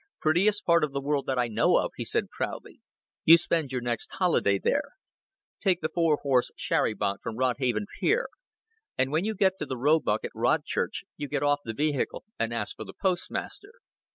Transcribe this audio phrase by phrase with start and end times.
[0.19, 2.81] "Prettiest part of the world that I know of," he said proudly.
[3.23, 4.93] "You spend your next holiday there.
[5.59, 8.27] Take the four horse sharrybank from Rodhaven pier
[8.97, 12.23] and when you get to the Roebuck at Rodchurch, you get off of the vehicle
[12.39, 13.73] and ask for the Postmaster."